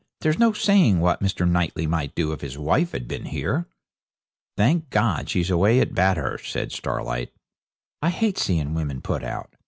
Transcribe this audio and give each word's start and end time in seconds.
'There's 0.21 0.39
no 0.39 0.51
saying 0.51 0.99
what 0.99 1.21
Mr. 1.21 1.47
Knightley 1.47 1.85
might 1.85 2.15
do 2.15 2.31
if 2.31 2.41
his 2.41 2.57
wife 2.57 2.91
had 2.91 3.07
been 3.07 3.25
here.' 3.25 3.67
'Thank 4.57 4.89
God, 4.89 5.29
she's 5.29 5.51
away 5.51 5.79
at 5.79 5.93
Bathurst,' 5.93 6.51
said 6.51 6.71
Starlight. 6.71 7.31
'I 8.01 8.09
hate 8.09 8.39
seeing 8.39 8.73
women 8.73 9.03
put 9.03 9.23
out. 9.23 9.53